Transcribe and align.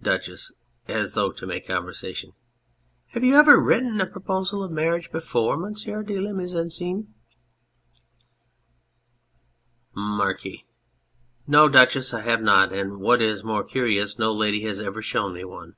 DUCHESS 0.00 0.52
(as 0.86 1.14
though 1.14 1.32
to 1.32 1.48
make 1.48 1.66
conversation}. 1.66 2.32
Have 3.08 3.24
you 3.24 3.34
ever 3.34 3.58
written 3.60 4.00
a 4.00 4.06
proposal 4.06 4.62
of 4.62 4.70
marriage 4.70 5.10
before, 5.10 5.56
Monsieur 5.56 6.04
de 6.04 6.20
la 6.20 6.32
Mise 6.32 6.54
en 6.54 6.70
Scene? 6.70 7.12
MARQUIS. 9.96 10.62
No, 11.48 11.68
Duchess, 11.68 12.14
I 12.14 12.20
have 12.20 12.40
not; 12.40 12.72
and, 12.72 13.00
what 13.00 13.20
is 13.20 13.42
more 13.42 13.64
curious, 13.64 14.16
no 14.16 14.32
lady 14.32 14.62
has 14.62 14.80
ever 14.80 15.02
shown 15.02 15.34
me 15.34 15.42
one. 15.44 15.74